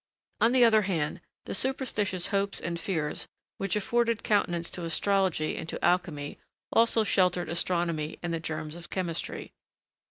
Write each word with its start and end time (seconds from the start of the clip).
On 0.39 0.51
the 0.51 0.65
other 0.65 0.81
hand, 0.81 1.21
the 1.45 1.53
superstitious 1.53 2.29
hopes 2.29 2.59
and 2.59 2.79
fears 2.79 3.27
which 3.59 3.75
afforded 3.75 4.23
countenance 4.23 4.71
to 4.71 4.83
astrology 4.83 5.55
and 5.55 5.69
to 5.69 5.85
alchemy 5.85 6.39
also 6.73 7.03
sheltered 7.03 7.49
astronomy 7.49 8.17
and 8.23 8.33
the 8.33 8.39
germs 8.39 8.75
of 8.75 8.89
chemistry. 8.89 9.53